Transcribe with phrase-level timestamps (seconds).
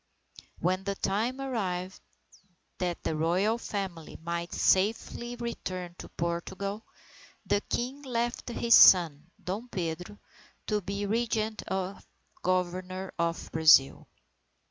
[0.57, 1.99] When the time arrived,
[2.79, 6.87] that the Royal Family might safely return to Portugal,
[7.45, 10.17] the King left his son, Dom Pedro,
[10.65, 11.99] to be Regent or
[12.41, 14.07] Governor of Brazil.